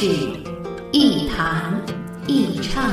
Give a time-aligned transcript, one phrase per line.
[0.00, 0.06] 是
[0.92, 1.78] 一弹
[2.26, 2.90] 一唱。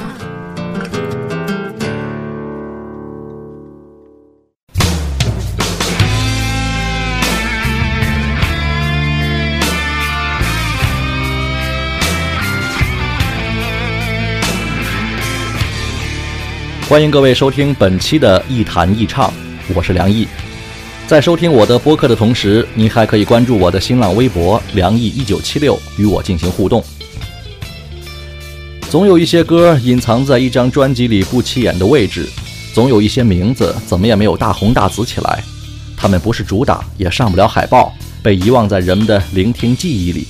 [16.89, 19.33] 欢迎各位收听本期的一弹一唱，
[19.73, 20.27] 我是梁毅。
[21.07, 26.83] 在收听我的播客的同时，您还可以关注我的新浪微博“梁毅一九七六”，与我进行互动。
[28.89, 32.25] 总有一些歌隐藏在一张专辑里不起眼的位置，
[32.73, 35.43] 总有一些名字怎么也没有大红大紫起来，
[35.97, 37.93] 他们不是主打，也上不了海报，
[38.23, 40.25] 被遗忘在人们的聆听记忆里。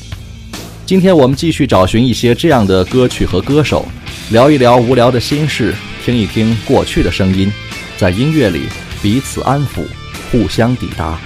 [0.88, 3.86] 今天我们继续找寻一些这样的歌曲和歌手，
[4.32, 7.52] 聊一聊无聊的心事，听一听过去的声音，
[7.96, 8.64] 在音乐里
[9.04, 9.84] 彼此安抚。
[10.30, 11.18] 互相抵达。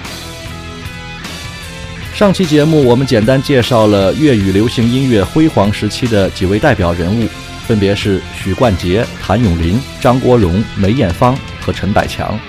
[2.21, 7.27] 上期节目我们简单介绍了粤语流行音乐辉煌时期的几位代表人物，
[7.65, 12.39] 分别是许冠杰、谭咏麟、张国荣、梅艳芳和陈百强。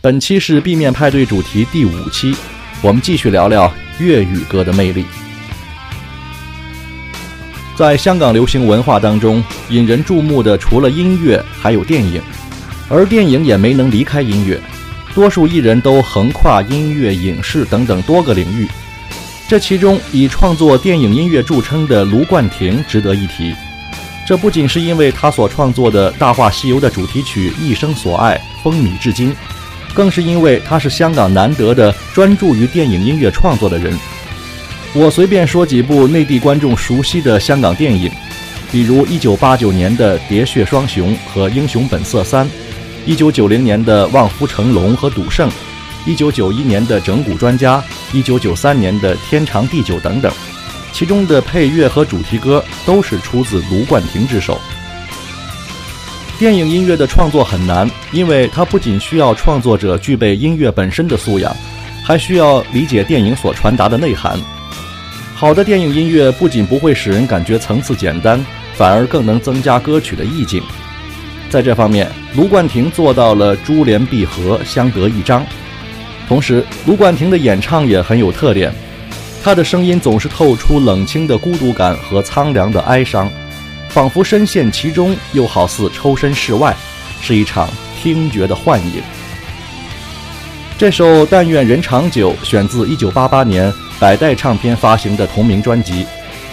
[0.00, 2.34] 本期是 B 面派对主题第五期，
[2.80, 5.04] 我们继续聊聊粤语歌的魅力。
[7.76, 12.22] 在香港流行文化当中，引人注目的除了音乐，还有电影，
[12.88, 14.58] 而电影也没能离开音乐。
[15.14, 18.68] 多数艺人都横跨音乐、影视等等多个领域，
[19.48, 23.54] 这其中以创作电影音乐著称的卢冠廷值得一提。
[24.26, 29.34] 这不仅是因为他所创作的《大话西游》的主题曲《一生所爱》风靡至今，
[29.94, 33.96] 更是因为他是香港难得的专注于电影音乐创作的人。
[34.92, 38.10] 我随便说几部内地观众熟悉的香港电影，
[38.70, 42.46] 比如1989年的《喋血双雄》和《英雄本色三》。
[43.06, 45.48] 一九九零年的《望夫成龙》和《赌圣》，
[46.06, 47.80] 一九九一年的《整蛊专家》，
[48.16, 50.30] 一九九三年的《天长地久》等等，
[50.92, 54.60] 其中的配乐和主题歌都是出自卢冠廷之手。
[56.38, 61.56] 电影音乐的创作很难，因为它不仅需要创作者具备音乐本身的素养，
[62.04, 64.38] 还需要理解电影所传达的内涵。
[65.34, 68.44] 好的电影音乐不仅不会使人感觉层次简单，
[68.74, 70.62] 反而更能增加歌曲的意境。
[71.50, 75.44] 在这方面，卢冠廷做到了珠联璧合、相得益彰。
[76.28, 78.70] 同时，卢冠廷的演唱也很有特点，
[79.42, 83.30] 他的声音总是透出冷清的孤独感和苍凉的哀伤，
[83.88, 86.76] 仿佛深陷其中，又好似抽身事外，
[87.22, 87.66] 是一场
[87.98, 89.02] 听觉的幻影。
[90.76, 96.06] 这首《但愿人长久》选自1988年百代唱片发行的同名专辑，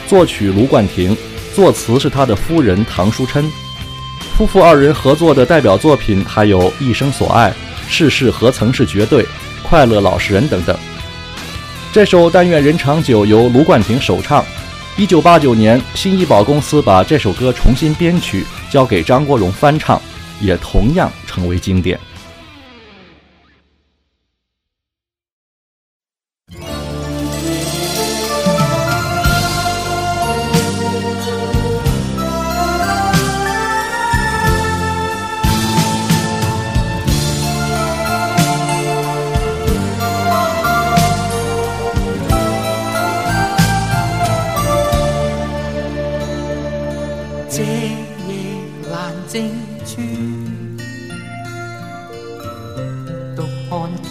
[0.07, 1.15] 作曲卢冠廷，
[1.53, 3.43] 作词是他的夫人唐书琛。
[4.37, 7.49] 夫妇二人合作的代表作品还有《一生所爱》
[7.87, 9.23] 《世事何曾是绝对》
[9.63, 10.77] 《快乐老实人》等等。
[11.93, 14.43] 这首《但愿人长久》由卢冠廷首唱。
[14.97, 20.01] 一九八九年，新艺宝公司把这首歌重新编曲，交给张国荣翻唱，
[20.41, 21.97] 也同样成为经典。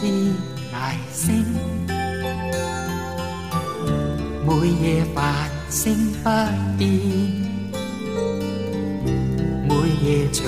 [0.05, 0.13] 天
[0.71, 1.43] 大星，
[4.47, 5.25] 每夜繁
[5.71, 6.29] 星不
[6.77, 6.83] 变，
[9.67, 9.73] 每
[10.03, 10.45] 夜长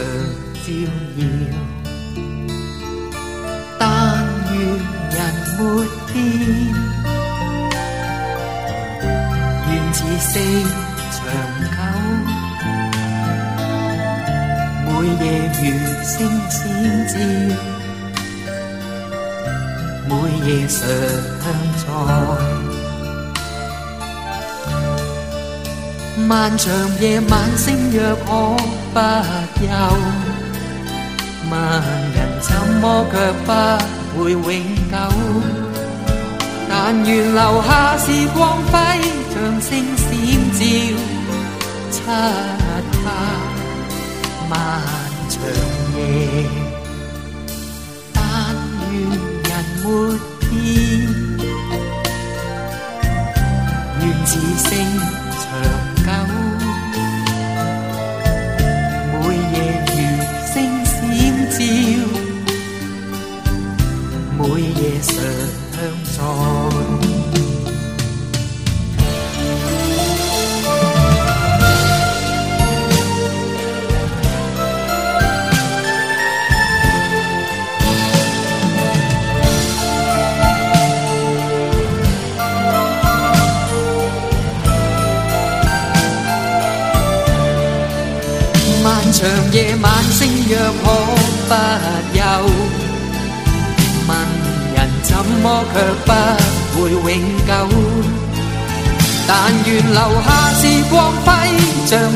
[0.53, 0.69] 照
[1.17, 1.25] 耀。
[3.79, 3.82] 但
[4.53, 4.55] 愿
[5.11, 5.17] 人
[5.56, 5.59] 没
[6.12, 6.14] 变，
[9.70, 10.35] 愿此生
[11.12, 11.17] 长
[11.64, 11.73] 久。
[14.85, 14.91] 每
[15.25, 15.26] 夜
[15.62, 15.64] 月
[16.05, 16.14] 星
[16.50, 16.55] 闪
[17.09, 17.14] 照。
[20.46, 20.78] 夜常
[21.37, 21.44] 在
[26.28, 28.31] 漫长夜晚星若可
[28.94, 28.98] 不
[29.58, 29.66] 休，
[31.50, 31.52] 问
[32.14, 32.48] 人怎
[32.81, 33.14] 么却
[33.44, 33.48] 不
[34.16, 34.40] 会永
[34.88, 34.94] 久？
[36.69, 38.78] 但愿留下是光辉，
[39.34, 40.04] 像星闪
[40.52, 40.60] 照
[41.90, 43.04] 漆黑
[44.49, 44.52] 漫
[45.28, 45.34] 长
[45.96, 45.99] 夜。
[48.14, 48.20] 但
[48.92, 48.94] 愿
[49.42, 49.50] 人
[49.82, 49.87] 没，
[54.00, 54.30] 愿此
[54.68, 55.25] 星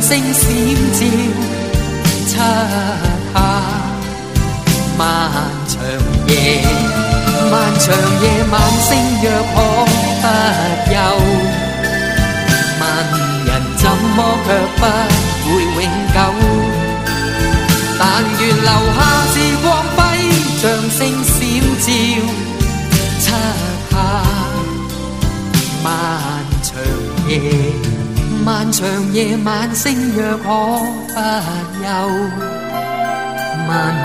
[0.01, 0.43] 星闪
[0.93, 1.01] 照
[2.27, 2.33] 漆
[3.35, 3.37] 黑
[4.97, 5.01] 漫
[5.69, 5.73] 长
[6.27, 6.35] 夜，
[7.51, 7.87] 漫长
[8.23, 8.89] 夜晚星
[9.23, 9.57] 若可
[10.21, 10.25] 不
[10.91, 10.95] 休，
[12.81, 12.83] 问
[13.45, 13.83] 人怎
[14.17, 14.83] 么却不
[15.45, 15.79] 会永
[16.15, 16.17] 久？
[17.99, 18.03] 但
[18.41, 18.99] 愿留下
[19.33, 19.67] 是光
[19.97, 19.99] 辉，
[20.61, 21.31] 像星闪
[21.79, 21.87] 照
[23.21, 23.27] 漆
[23.91, 23.95] 黑
[25.85, 25.87] 漫
[26.63, 26.69] 长
[27.29, 27.33] 夜，
[28.51, 31.87] 漫长夜晚星若可不休，
[33.69, 34.05] 问人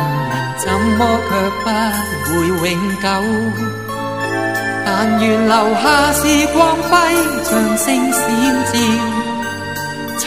[0.60, 1.32] 怎么却
[1.64, 1.68] 不
[2.30, 2.54] 会永
[3.02, 3.04] 久？
[4.86, 4.88] 但
[5.20, 5.52] 愿留
[5.82, 5.84] 下
[6.14, 6.22] 是
[6.54, 6.94] 光辉，
[7.44, 8.22] 像星闪
[10.20, 10.24] 照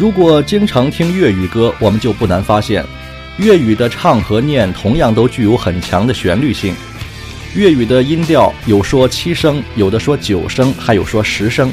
[0.00, 2.82] 如果经常听粤语歌，我们就不难发现，
[3.36, 6.74] 粤语的唱和念同样都具有很强的旋律性。
[7.54, 11.70] 粤语的音调有说七声，有的说九声，还有说十声，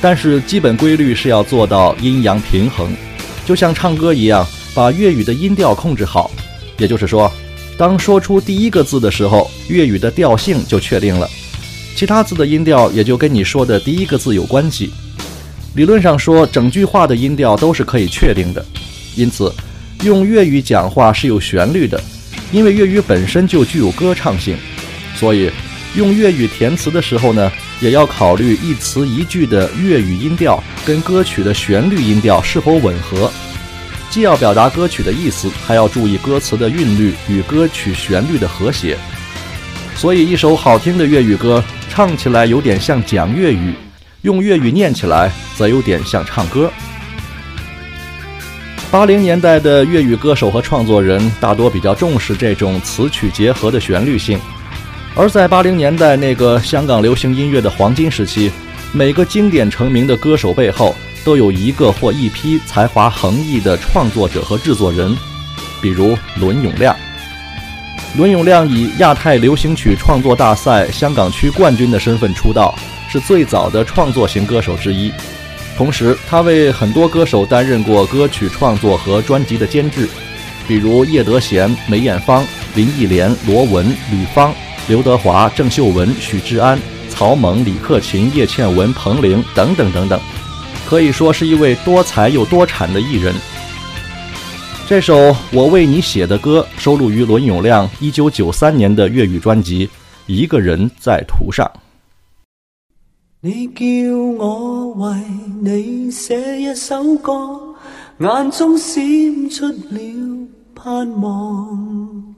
[0.00, 2.96] 但是基本规律是要做到阴阳平衡，
[3.44, 6.30] 就像唱歌一样，把粤语的音调控制好。
[6.78, 7.30] 也就是说，
[7.76, 11.28] 当说出第一个字的时候，粤语的调性就确定了，
[11.94, 14.90] 其他字的音调也就跟你说的第一个字有关系。
[15.76, 18.64] 理论上说，整句话的音调都是可以确定的，
[19.14, 19.54] 因此
[20.04, 22.02] 用粤语讲话是有旋律的。
[22.50, 24.56] 因为粤语本身就具有歌唱性，
[25.16, 25.50] 所以
[25.94, 33.30] 用粤语填词的时候呢，也要考虑一词一句的粤语音调跟歌曲的旋律音调是否吻合。
[34.08, 38.96] 既要表达歌曲的意思，还要注意歌词的韵律与歌曲旋律的和谐。
[39.94, 43.74] 所以，一首好听的粤语歌唱起来有点像讲粤语。
[44.26, 46.68] 用粤语念起来，则有点像唱歌。
[48.90, 54.36] 八零年代的粤语歌手和创作人大多比较重视这种词曲结合的旋律性，
[55.14, 58.50] 而在八零年代那个香港流行音乐的黄金时期，
[58.92, 65.16] 每个经典成名的歌手背后都有一个或一批才华横溢的创作者和制作人，
[65.80, 66.96] 比如伦永亮。
[68.16, 72.74] 伦永亮以亚太流行曲创作大赛香港区冠军的身份出道。
[73.16, 75.10] 是最早的创作型歌手之一，
[75.74, 80.06] 同时他为很多歌手担任过歌曲创作和专辑的监制，
[80.68, 82.44] 比如叶德娴、梅艳芳、
[82.74, 84.54] 林忆莲、罗文、吕方、
[84.86, 90.20] 刘德华、郑秀文、许志安、曹猛、李克勤、叶倩文、彭羚等等等等，
[90.86, 93.34] 可以说是一位多才又多产的艺人。
[94.86, 95.16] 这首
[95.52, 99.86] 《我为你写的歌》收录于伦永亮1993年的粤语专辑
[100.26, 101.66] 《一个人在途上》。
[103.46, 103.84] 你叫
[104.44, 105.22] 我为
[105.60, 107.76] 你写一首歌，
[108.18, 112.34] 眼中闪出了盼望，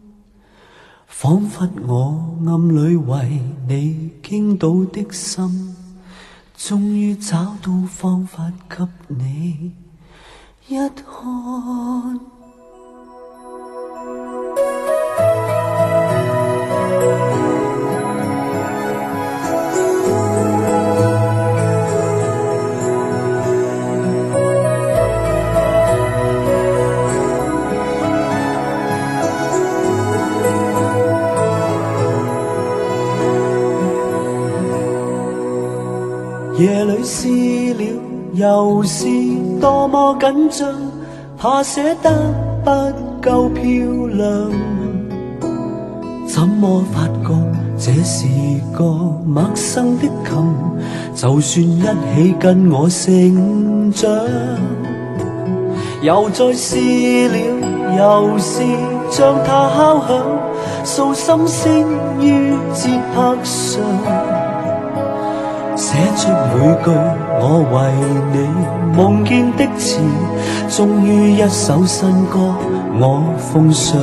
[1.07, 5.75] 仿佛我暗里为你倾倒的心，
[6.55, 9.73] 终于找到方法给你
[10.69, 12.38] 一看。
[40.33, 40.69] 紧张，
[41.39, 42.11] 怕写得
[42.63, 42.71] 不
[43.23, 43.63] 够漂
[44.13, 44.51] 亮。
[46.27, 47.35] 怎么发觉
[47.79, 48.27] 这是
[48.77, 50.55] 个陌生的琴，
[51.15, 54.11] 就算一起跟我成长，
[56.03, 56.77] 又再试
[57.29, 57.37] 了
[57.97, 58.63] 又试，
[59.11, 60.23] 将它敲响，
[60.85, 61.83] 数心声
[62.21, 63.81] 于节拍上，
[65.75, 66.91] 写出每句
[67.41, 67.77] 我为
[68.33, 68.37] 你
[68.97, 70.01] 梦见的词，
[70.69, 72.55] 终于一首新歌
[73.01, 74.01] 我奉上。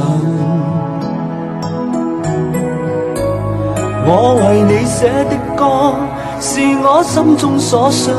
[4.08, 5.96] 我为你写的歌，
[6.40, 8.16] 是我心中所想，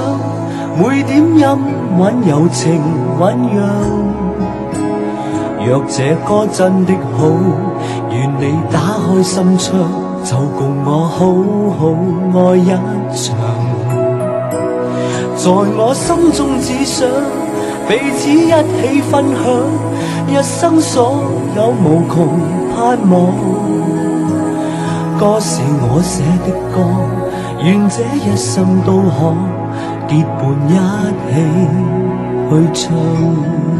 [0.76, 1.40] 每点音
[1.99, 2.82] 韵柔情
[3.18, 3.56] 酝酿。
[5.64, 7.26] 若这歌真的好，
[8.11, 9.73] 愿你打开心窗，
[10.23, 11.18] 就共我好
[11.78, 11.80] 好
[12.38, 12.68] 爱一
[13.16, 13.35] 场。
[15.37, 17.07] 在我心中只想
[17.87, 19.43] 彼此一起分享，
[20.26, 21.23] 一生所
[21.55, 22.26] 有无穷
[22.75, 23.14] 盼望。
[25.19, 26.76] 歌是我写的歌，
[27.62, 29.35] 愿这一生都可
[30.09, 30.73] 结伴一
[31.31, 31.35] 起
[32.50, 33.75] 去唱。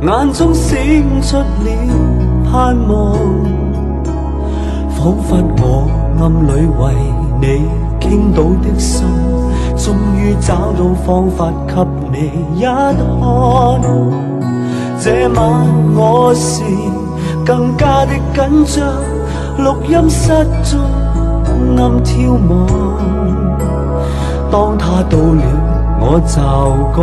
[0.00, 0.78] 眼中闪
[1.20, 1.44] 出了
[2.48, 3.18] 盼望，
[4.90, 5.90] 仿佛我
[6.20, 6.94] 暗里为
[7.40, 7.68] 你
[8.00, 9.04] 倾倒的心，
[9.76, 11.74] 终于找到方法给
[12.12, 12.94] 你一看。
[15.00, 16.62] 这晚我是
[17.44, 18.86] 更加的紧张，
[19.64, 20.28] 录音室
[20.62, 20.78] 中
[21.76, 22.66] 暗眺望，
[24.48, 25.42] 当他到了，
[26.00, 26.38] 我就
[26.94, 27.02] 觉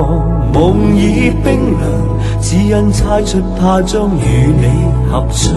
[0.57, 2.14] 梦已冰凉。
[2.47, 5.49] 只因猜出他将与你合唱，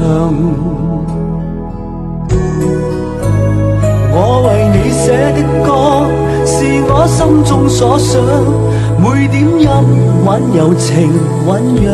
[4.10, 4.16] 我
[4.46, 5.68] 为你写的歌
[6.46, 8.18] 是我心中所想，
[8.96, 9.68] 每点音
[10.24, 11.12] 韵柔情
[11.46, 11.86] 酝酿。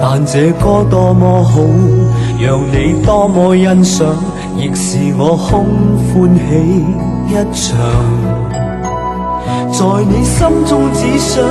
[0.00, 1.60] 但这歌多么好，
[2.40, 4.06] 让你多么欣赏，
[4.56, 5.66] 亦是我空
[6.14, 6.82] 欢喜
[7.28, 8.25] 一场。
[9.76, 11.44] 在你心中只想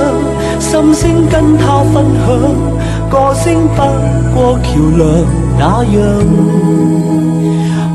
[0.58, 2.26] 心声跟他分享，
[3.08, 3.76] 歌声不
[4.34, 4.66] 过桥
[4.96, 5.06] 梁
[5.56, 5.94] 那样。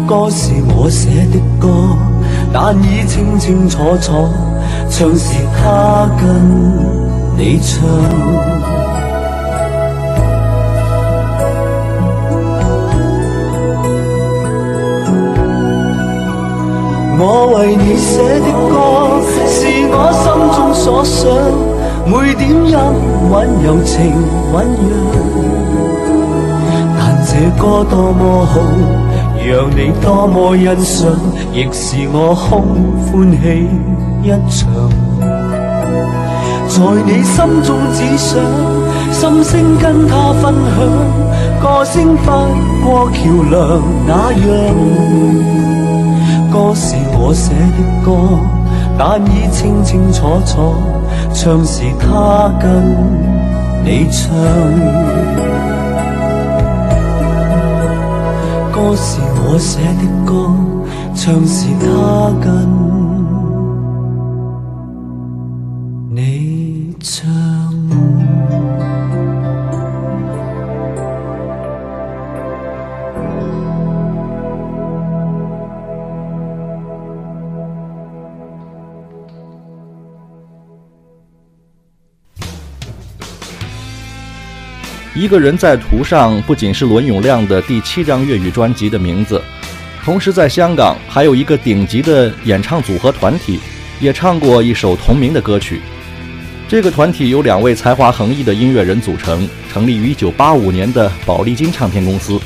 [0.08, 1.68] 歌是我写的歌，
[2.54, 4.30] 但已清清楚楚，
[4.90, 6.24] 唱是他跟
[7.38, 7.82] 你唱。
[17.24, 17.24] 我
[17.58, 18.80] 为你写的歌，
[19.94, 20.24] 我心
[20.56, 21.28] 中所想，
[22.06, 22.74] 每点音
[23.30, 23.34] 韵
[23.64, 23.94] 柔情
[24.52, 24.90] 酝酿。
[26.98, 27.30] 但这
[27.62, 28.54] 歌多么好，
[29.46, 31.00] 让你多么欣赏，
[31.52, 32.50] 亦是我空
[33.12, 33.68] 欢喜
[34.24, 34.60] 一场。
[36.70, 38.30] 在你心中只想
[39.12, 40.80] 心声跟他分享，
[41.62, 42.32] 歌声不
[42.86, 43.20] 过桥
[43.50, 43.60] 梁
[44.08, 44.42] 那样。
[46.50, 48.10] 歌是我写的歌，
[49.04, 50.76] 但已清清楚楚，
[51.34, 52.70] 唱是他跟
[53.84, 54.30] 你唱。
[58.72, 60.54] 歌是我写的歌，
[61.16, 62.91] 唱是他跟。
[85.32, 89.42] 个人在图上不仅是伦永亮的第七张粤语专辑的名字，
[90.04, 93.58] 同时在香港还有一个顶级的演唱组合团体，
[94.02, 95.80] 也唱过一首同名的歌曲。
[96.68, 102.38] 这个团体由两位才华横溢的音乐人组成，成立于1985年的宝丽金唱片公司。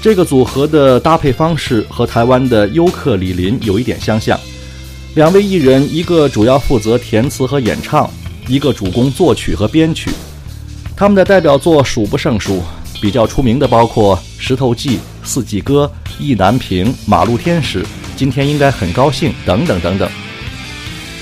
[0.00, 4.38] 这个组合的搭配方式和台湾的优客李林有一点相像，
[5.14, 8.08] 两位艺人一个主要负责填词和演唱，
[8.46, 10.12] 一个主攻作曲和编曲。
[10.96, 12.62] 他们的代表作数不胜数，
[13.02, 14.90] 比较出名的包括《石头记》
[15.24, 15.90] 《四季歌》
[16.22, 17.82] 《意难平》《马路天使》
[18.14, 20.08] 《今天应该很高兴》等等等等。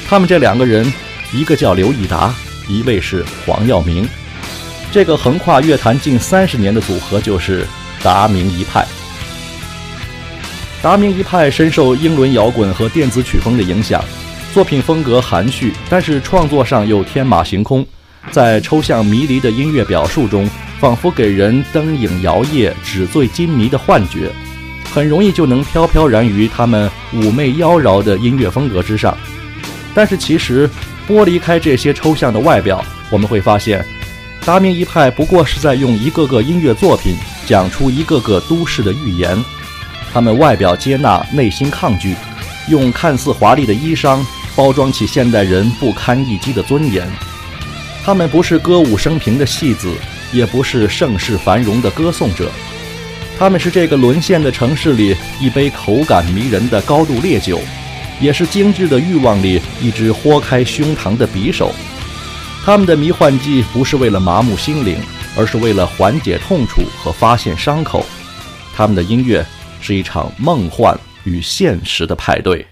[0.07, 0.93] 他们这两个人，
[1.33, 2.35] 一个叫刘以达，
[2.69, 4.07] 一位是黄耀明。
[4.93, 7.67] 这个横跨乐坛近三十年的组合就是
[8.03, 8.87] 达明一派。
[10.83, 14.05] 达明一派深受英伦摇滚和电子曲风的影响，
[14.53, 17.87] 作品风格含蓄，但是创作上又天马行空，
[18.31, 20.49] 在抽象迷离的音乐表述中，
[20.81, 24.31] 仿佛给人灯影摇曳、纸醉金迷的幻觉，
[24.93, 29.17] 很容易就能飘飘然于他们妩媚妖娆的音乐风格之上。
[29.95, 30.71] 但是其实
[31.07, 33.85] 剥离开这些抽象的外表，我们会发现，
[34.45, 37.15] 达明一派不过是在用一个个音乐作品
[37.47, 39.37] 讲出一个个都市的寓言。
[40.13, 42.15] 他们外表接纳，内心抗拒，
[42.69, 44.25] 用看似华丽的衣裳
[44.57, 47.07] 包装起现代人不堪一击的尊严。
[48.05, 49.95] 他们不是歌舞升平的戏子，
[50.33, 52.51] 也不是盛世繁荣的歌颂者。
[53.39, 57.61] 他们是这个沦陷的城市里一杯口感迷人的高度烈酒，
[58.21, 61.73] 也是精致的欲望里一支豁开胸膛的匕首。
[62.65, 64.97] 他们的迷幻剂不是为了麻木心灵，
[65.37, 68.05] 而是为了缓解痛楚和发现伤口。
[68.75, 69.45] 他们的音乐。
[69.85, 72.65] 是一场梦幻与现实的派对。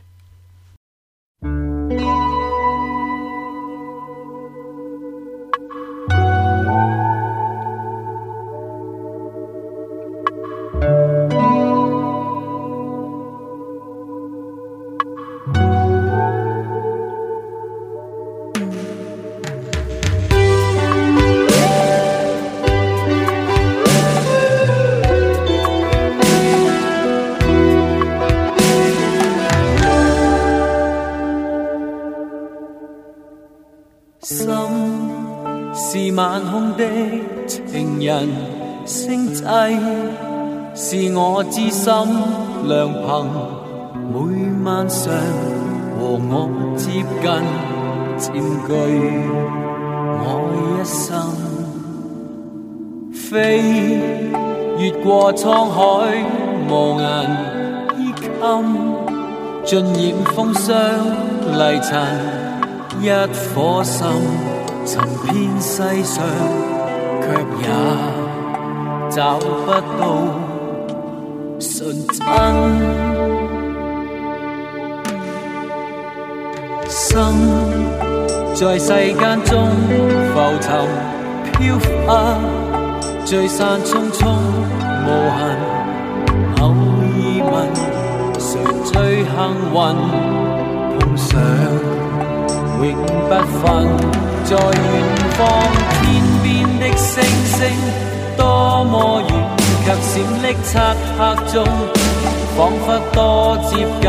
[43.10, 44.14] 每
[44.64, 45.12] 晚上
[45.98, 46.00] 和
[46.30, 46.32] 我
[46.76, 47.26] 接近，
[48.16, 48.70] 占据
[50.22, 50.24] 我
[50.54, 50.94] 一生。
[53.12, 53.28] 飞
[54.78, 55.78] 越过沧海，
[56.68, 57.04] 无言
[57.98, 58.24] 衣襟，
[59.64, 60.70] 尽染风霜
[61.50, 61.90] 泥尘，
[63.00, 64.06] 一颗心
[64.86, 66.22] 寻遍世上，
[67.20, 67.26] 却
[67.60, 67.66] 也
[69.10, 69.46] 找不
[69.98, 70.00] 到。
[71.60, 72.24] 纯真，
[76.88, 77.14] 心
[78.54, 79.68] 在世间中
[80.32, 80.68] 浮沉
[81.52, 81.84] 飘忽，
[83.26, 84.18] 聚散匆匆
[85.04, 85.38] 无痕。
[86.60, 87.04] 偶尔
[87.52, 87.52] 问，
[88.38, 88.48] 谁
[88.86, 89.30] 最幸
[89.70, 89.76] 运？
[90.98, 91.28] 碰上
[92.80, 92.84] 永
[93.28, 93.62] 不分，
[94.44, 94.58] 在远
[95.36, 95.38] 方
[96.00, 96.02] 天
[96.42, 96.44] 边
[96.80, 97.58] 的星星，
[98.38, 98.42] 多
[98.84, 99.59] 么远。
[99.84, 100.12] 却闪
[100.42, 100.68] 匿漆
[101.18, 101.20] 黑
[101.52, 101.54] 中，
[102.56, 103.18] 仿佛多
[103.68, 104.04] 接近，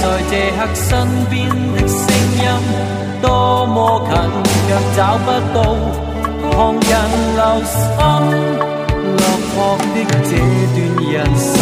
[0.00, 0.86] 在这刻身
[1.28, 1.98] 边的声
[2.38, 2.44] 音，
[3.20, 3.76] 多么
[4.08, 4.12] 近，
[4.66, 5.56] 却找不到
[6.50, 6.90] 旁人
[7.36, 7.78] 留心。
[9.02, 9.20] 落
[9.52, 9.54] 魄
[9.94, 9.96] 的
[10.28, 10.30] 这
[10.74, 10.78] 段
[11.10, 11.52] 人生，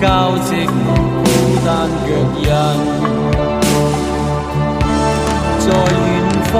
[0.00, 0.04] 交
[0.44, 0.70] 织孤
[1.64, 1.68] 单
[2.04, 2.44] 脚印，
[5.60, 6.12] 在远
[6.52, 6.54] 方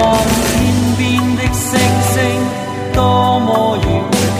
[0.49, 0.53] 天
[0.97, 1.01] 边
[1.37, 1.63] 的星
[2.13, 2.17] 星，
[2.95, 2.99] 多
[3.41, 3.74] 么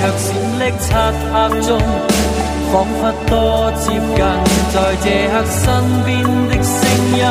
[0.05, 0.93] 却闪匿漆
[1.33, 1.81] 黑中，
[2.71, 3.33] 仿佛多
[3.81, 4.21] 接近，
[4.71, 5.65] 在这刻身
[6.05, 6.13] 边
[6.49, 6.77] 的声
[7.17, 7.25] 音，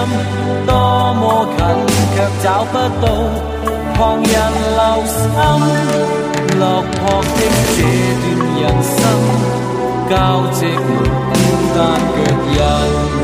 [0.66, 0.74] 多
[1.14, 1.22] 么
[1.56, 1.60] 近，
[2.16, 3.06] 却找不到
[3.94, 4.28] 旁人
[4.74, 5.14] 留心。
[6.60, 7.28] 落魄的
[7.76, 7.80] 这
[8.22, 8.26] 段
[8.58, 8.98] 人生，
[10.10, 10.12] 交
[10.54, 11.32] 织孤
[11.76, 11.78] 单
[12.16, 13.23] 脚印。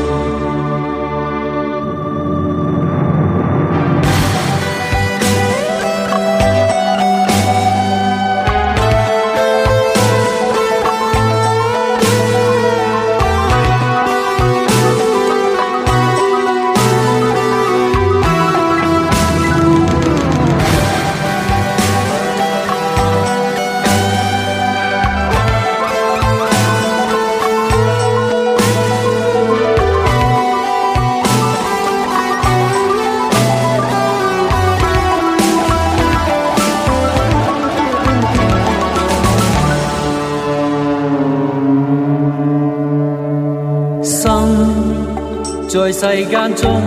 [45.70, 46.82] 在世间中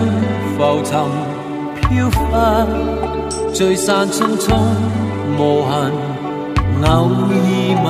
[0.57, 0.99] 浮沉
[1.79, 2.19] 飘忽，
[3.53, 4.59] 聚散匆匆
[5.39, 5.71] 无痕。
[6.83, 7.31] 偶尔
[7.79, 7.85] 问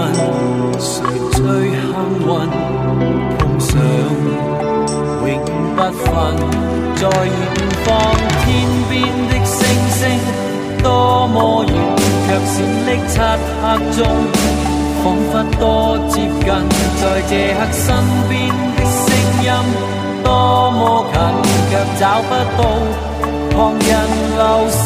[0.79, 1.01] 谁
[1.31, 1.41] 最
[1.73, 1.81] 幸
[2.19, 2.29] 运？
[3.39, 3.71] 碰上
[5.25, 5.33] 永
[5.75, 6.05] 不分。
[6.95, 7.33] 在远
[7.83, 7.89] 方
[8.45, 8.47] 天
[8.87, 8.93] 边
[9.29, 9.57] 的星
[9.89, 9.99] 星，
[10.83, 10.85] 多
[11.25, 11.73] 么远，
[12.27, 12.53] 却闪
[12.85, 13.17] 匿漆
[13.63, 13.65] 黑
[13.97, 13.99] 中，
[15.01, 15.63] 仿佛多
[16.09, 16.47] 接近，
[17.01, 17.81] 在这刻身
[18.29, 18.31] 边
[18.75, 19.01] 的声
[19.41, 19.49] 音。
[20.23, 21.15] 多么近，
[21.69, 22.59] 却找不到
[23.51, 23.89] 旁人
[24.37, 24.81] 留心。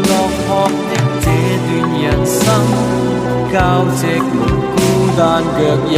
[0.00, 0.10] 落
[0.46, 0.48] 魄
[0.88, 1.26] 的这
[1.66, 1.68] 段
[2.00, 2.38] 人生，
[3.52, 3.54] 交
[3.96, 4.34] 织孤
[5.16, 5.20] 单
[5.56, 5.58] 脚
[5.90, 5.94] 印，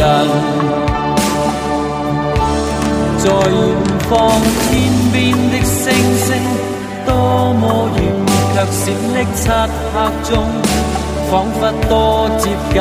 [3.17, 3.61] 在远
[4.09, 4.11] 方
[4.69, 4.71] 天
[5.11, 5.15] 边
[5.49, 5.81] 的星
[6.25, 6.27] 星，
[7.05, 7.09] 多
[7.53, 7.63] 么
[7.95, 7.97] 远，
[8.53, 8.81] 却闪
[9.13, 9.41] 匿漆
[9.93, 10.31] 黑中，
[11.31, 11.91] 仿佛多
[12.37, 12.41] 接
[12.73, 12.75] 近，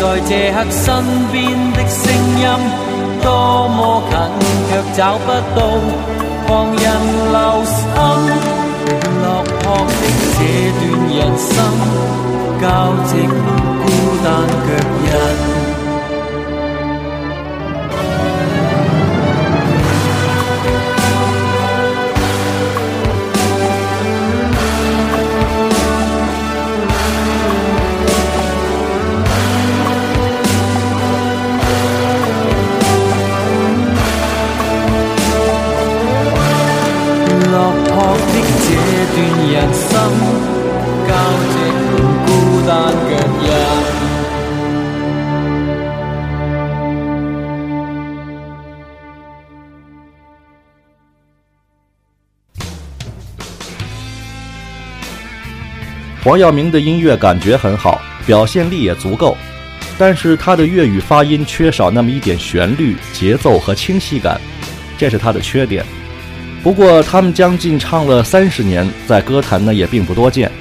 [0.00, 0.84] 在这刻身
[1.32, 1.36] 边
[1.72, 2.00] 的声
[2.38, 2.42] 音。
[3.22, 4.12] 多么近，
[4.68, 5.58] 却找不到
[6.46, 6.84] 旁人
[7.32, 7.76] 留心。
[9.22, 9.92] 落魄的
[10.36, 10.38] 这
[10.78, 11.50] 段人生，
[12.60, 12.64] 交
[13.06, 13.10] 织
[13.82, 13.84] 孤
[14.24, 14.26] 单
[14.66, 14.68] 脚
[15.04, 15.49] 印。
[41.10, 41.54] 交织
[42.24, 42.94] 孤单。
[56.22, 59.36] 黄耀明的音乐感觉很好，表现力也足够，
[59.98, 64.40] 但是他的粤语发音缺少那么一点旋律、节奏和清晰感，
[64.96, 65.84] 这是他的缺点。
[66.62, 70.52] 不过，他们将近唱了三十年，在歌坛呢也并不多见。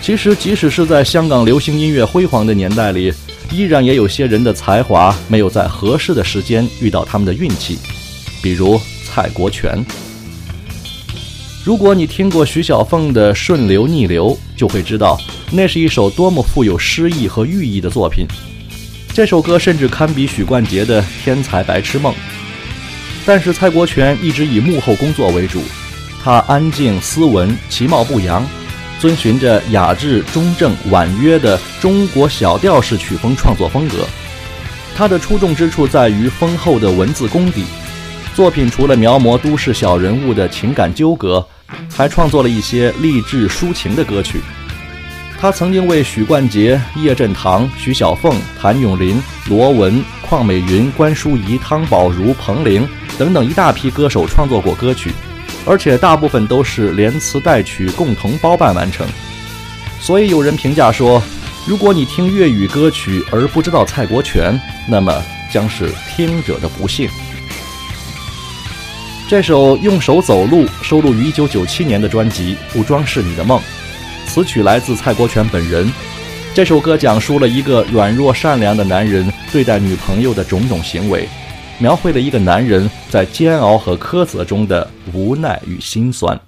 [0.00, 3.12] 其实，即使是在香港流行音乐辉煌的年代里，
[3.52, 7.78] 依然也有些人的才华没有在合适的时间遇到他们的运气，
[8.42, 9.84] 比如蔡国权。
[11.62, 15.18] 如果你听过徐小凤的《顺流逆流》，就会知道
[15.52, 18.26] 那是一首多么富有诗意和寓意的作品。
[19.12, 22.12] 这首歌甚至堪比许冠杰的《天才白痴梦》。
[23.26, 25.60] 但是蔡国权一直以幕后工作为主，
[26.24, 28.48] 他安静斯文，其貌不扬，
[29.00, 34.06] 遵循着雅致中正婉约的中国小调式曲风创作风格。
[34.96, 37.64] 他的出众之处在于丰厚的文字功底，
[38.34, 41.46] 作品除了描摹都市小人物的情感纠葛，
[41.94, 44.40] 还创作了一些励志抒情的歌曲。
[45.40, 52.88] 他曾经为许冠杰、叶振棠、徐小凤、谭咏麟、罗文、邝美云、关淑怡、汤宝如、彭羚。
[53.16, 55.10] 等等一大批歌手创作过歌曲，
[55.68, 59.06] 而且大部分都是连词带曲共同包办完成。
[60.00, 61.22] 所以有人评价说，
[61.66, 67.08] 如果你听粤语歌曲而不知道蔡国权，那么将是听者的不幸。
[69.28, 73.60] 这首《用手走路》收录于1997年的专辑《不装饰你的梦》，
[74.26, 75.92] 词曲来自蔡国权本人。
[76.54, 81.28] 这首歌讲述了一个软弱善良的男人对待女朋友的种种行为。
[81.78, 86.38] 描绘了一个男人在煎熬和苛责中的无奈与心酸。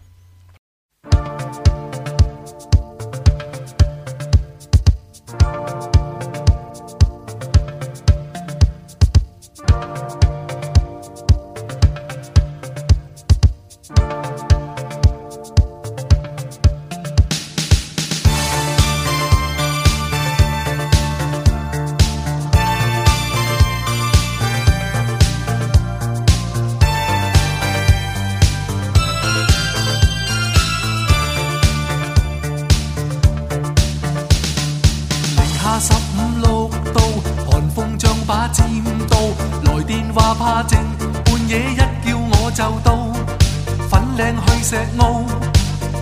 [44.70, 45.24] 石澳，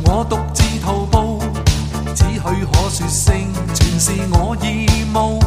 [0.05, 1.41] 我独自徒步，
[2.15, 3.35] 只许可说声，
[3.73, 5.41] 全是我义务。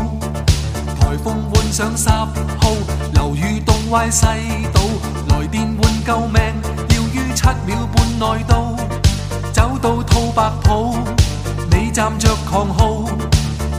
[0.99, 2.71] 台风换上十号，
[3.13, 4.25] 楼宇冻歪西
[4.73, 4.81] 道，
[5.29, 6.41] 来电换救命，
[6.89, 8.75] 要于七秒半内到。
[9.53, 10.97] 走到兔白兔，
[11.69, 13.03] 你站着狂号，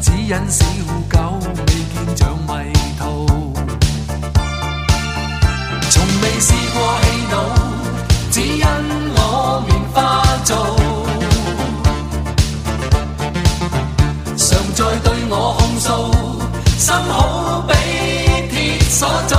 [0.00, 0.64] 指引小
[1.10, 3.26] 狗未见像迷途，
[5.90, 7.34] 从未试过气恼，
[8.30, 8.64] 只因
[9.16, 9.21] 我。
[9.92, 10.56] 化做。
[14.36, 15.88] 常在对我控诉，
[16.78, 17.72] 心好比
[18.50, 19.34] 铁所做。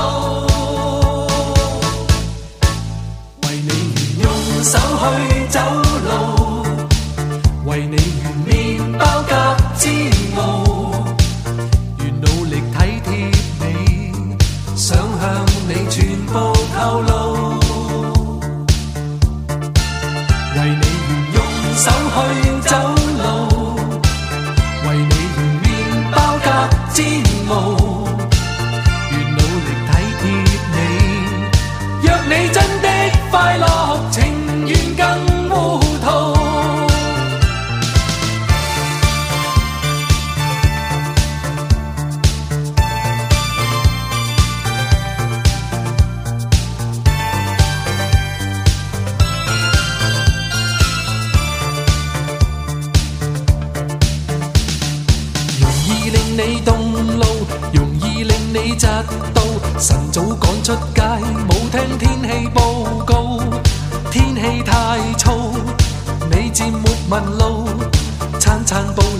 [3.44, 3.70] 为你
[4.22, 4.26] 用
[4.64, 5.60] 手去走
[6.08, 6.12] 路，
[7.66, 8.63] 为你愿面。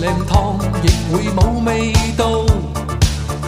[0.04, 2.26] 靓汤亦会冇味道。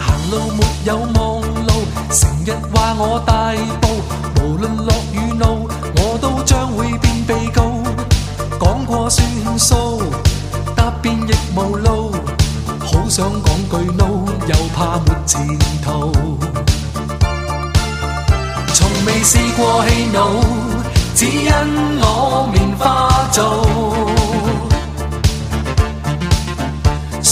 [0.00, 4.00] 行路没有望路，成日话我大步，
[4.40, 7.62] 无论落雨路，我都将会变被告。
[8.58, 10.00] 讲过算数，
[10.74, 12.12] 答辩亦无路，
[12.80, 15.46] 好想讲句 no，又怕没前
[15.84, 16.10] 途。
[18.72, 20.42] 从未试过气怒，
[21.14, 21.52] 只因
[22.00, 23.44] 我棉花做，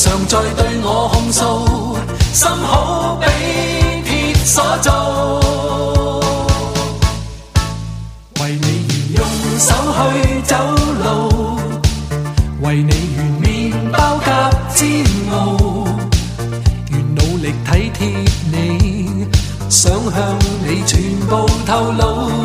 [0.05, 1.97] 常在对我控诉，
[2.35, 3.25] 心好比
[4.05, 4.93] 铁所做。
[8.39, 9.25] 为你而用
[9.59, 9.73] 手
[10.13, 10.55] 去走
[11.03, 11.09] 路，
[12.61, 15.57] 为你愿面包夹煎熬，
[16.91, 18.07] 愿努力体贴
[18.53, 19.27] 你，
[19.71, 20.39] 想向
[20.69, 22.44] 你全部透露。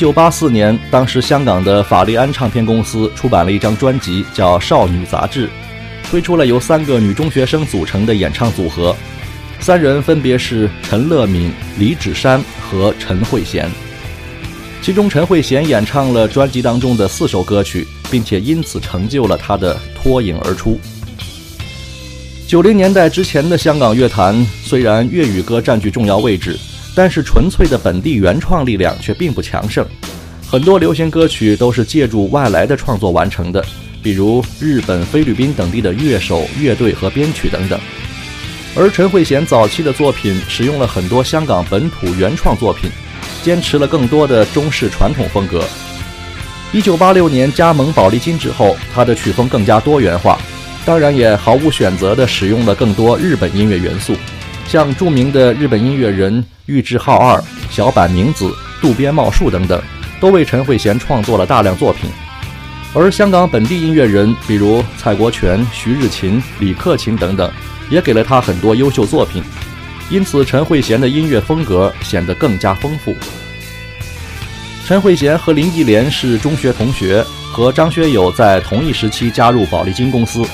[0.00, 5.46] 一九八四年，当时香港的法利安唱片公司出版了一张专辑，叫《少女杂志》，
[6.10, 8.96] 推出了由三个女中学生组成的演唱组合，
[9.60, 13.66] 三人分别是陈乐敏、李芷珊和陈慧娴。
[14.80, 20.80] 其中，陈慧娴演唱了专辑当中的四首歌曲，并且因此成就了她的脱颖而出。
[22.48, 24.34] 九零年代之前的香港乐坛，
[24.64, 26.58] 虽然粤语歌占据重要位置。
[26.94, 29.86] 但是纯粹的本地原创力量却并不强盛，
[30.50, 33.64] 很多流行歌曲都是借助外来的创作完成的，
[34.02, 37.78] 比如日本、菲律宾等地的乐手、乐队和编曲等等。
[38.76, 42.90] 而陈慧娴早期的作品使用了很多香港本土原创作品，
[43.42, 45.64] 坚持了更多的中式传统风格。
[46.72, 50.38] 一九八六年加盟宝丽金之后，他的曲风更加多元化，
[50.84, 54.14] 当然也毫无选择地使用了更多日本音乐元素。
[54.70, 59.82] 像著名的日本音乐人玉置浩二、小坂明子、渡边茂树等等，
[60.20, 62.08] 都为陈慧娴创作了大量作品。
[62.94, 67.50] 而香港本地音乐人，比如蔡国权、徐日勤、李克勤等等，
[67.90, 69.42] 也给了他很多优秀作品。
[70.08, 73.16] 因此，陈慧娴的音乐风格显得更加丰富。
[74.86, 80.46] 陈慧娴和林忆莲是中学同学，和张学友在同一时期加入宝丽金公司。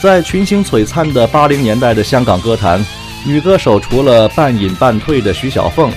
[0.00, 2.84] 在群星璀璨的八零年代的香港歌坛，
[3.24, 5.92] 女歌手除了半隐半退的徐小凤、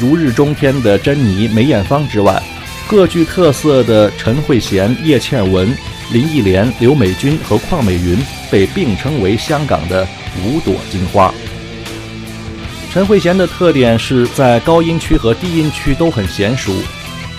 [0.00, 2.42] 如日中天的珍妮、梅艳芳之外，
[2.86, 5.74] 各具特色的陈慧娴、叶倩文、
[6.12, 8.18] 林忆莲、刘美君和邝美云
[8.50, 10.06] 被并称为香港的
[10.44, 11.32] 五朵金花。
[12.92, 16.72] 陈慧娴的特点是在高音区和低音区都很娴熟，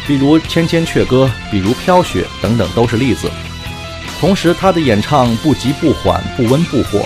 [0.08, 3.30] 比如《千千阙歌》，比如《飘雪》等等都是例子。
[4.20, 7.06] 同时，她的演唱不急不缓，不温不火。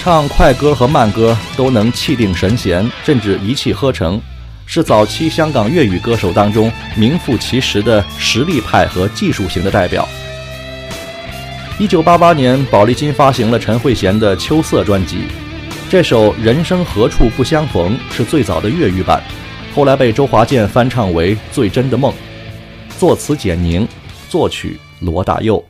[0.00, 4.18] 唱快歌和慢歌都能气定神闲，甚至一气呵成，
[4.64, 10.08] 是早期香港粤语歌手当中名副其实的实力派和技术型的代表。
[11.78, 15.18] 一九八八年，宝丽金发行了陈慧娴的《秋色》专辑，
[15.90, 19.20] 这首《人生何处不相逢》是最早的粤语版，
[19.74, 22.12] 后来被周华健翻唱为《最真的梦》，
[22.98, 23.86] 作词简宁，
[24.28, 25.62] 作曲罗大佑。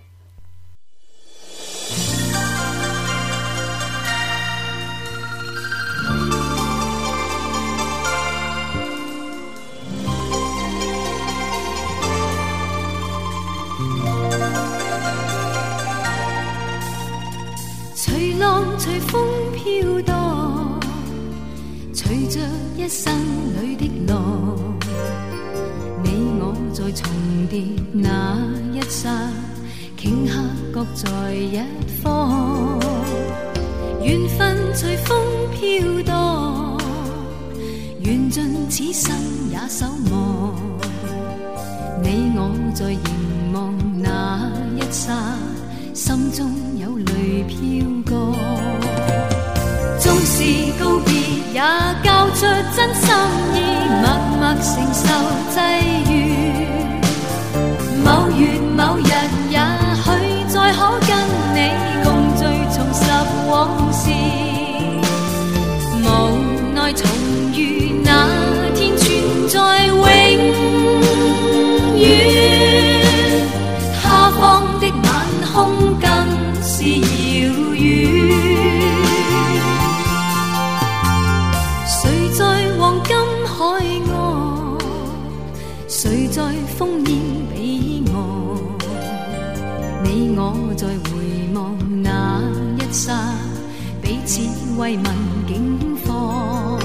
[94.88, 95.04] 慰问
[95.46, 96.80] 境况。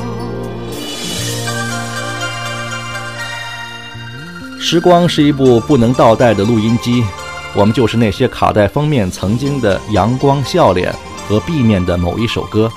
[4.59, 7.01] 时光是一部不能倒带的录音机，
[7.55, 10.93] 我们就是那些卡带封面曾经的阳光笑脸
[11.29, 12.69] 和 B 面的某一首歌。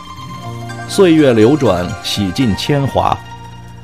[0.87, 3.19] 岁月流转，洗尽铅华，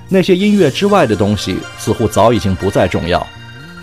[0.09, 3.27] 那些音乐之外的东西似乎早已经不再重要，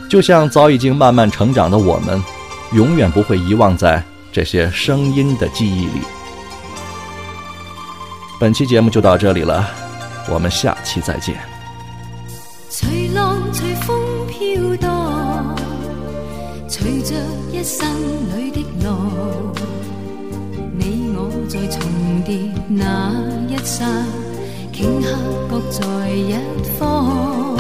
[0.10, 2.24] 就像早已经慢慢成长的我们，
[2.72, 6.00] 永远不会遗忘在这些声音的记忆里。
[8.40, 9.70] 本期节目就到这里了，
[10.32, 11.36] 我们下期再见。
[12.70, 15.58] 随浪随风飘荡，
[16.70, 17.16] 随着
[17.52, 17.86] 一生
[18.38, 19.12] 里的浪，
[20.78, 21.82] 你我在重
[22.26, 23.12] 叠那
[23.50, 23.86] 一刹，
[24.72, 25.18] 顷刻
[25.50, 26.34] 各在一
[26.80, 27.58] 方。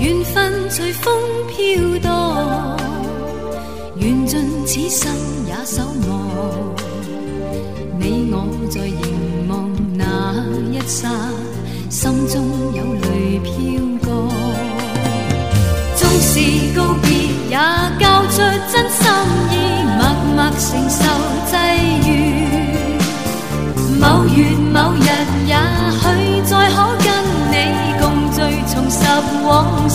[0.00, 1.12] 缘分随风
[1.48, 2.78] 飘荡，
[3.96, 5.14] 缘尽此生
[5.46, 6.18] 也守望。
[7.98, 8.80] 你我在
[10.90, 11.08] 一刹，
[11.88, 12.42] 心中
[12.74, 13.48] 有泪飘
[14.04, 14.08] 过。
[15.94, 16.40] 纵是
[16.74, 17.08] 告别，
[17.48, 17.56] 也
[18.00, 18.34] 交出
[18.72, 19.06] 真心
[19.52, 19.54] 意，
[19.86, 20.00] 默
[20.34, 20.98] 默承受
[21.46, 21.52] 际
[22.10, 22.12] 遇。
[24.00, 24.36] 某月
[24.72, 25.06] 某日，
[25.46, 25.54] 也
[25.94, 26.02] 许
[26.44, 27.06] 再可跟
[27.52, 27.54] 你
[28.00, 28.38] 共聚，
[28.72, 28.98] 重拾
[29.46, 29.48] 往
[29.88, 29.94] 事。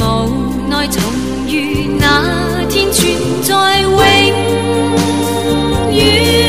[0.66, 0.96] 奈重
[1.46, 3.04] 遇那天，存
[3.42, 3.86] 在永
[5.92, 6.47] 远。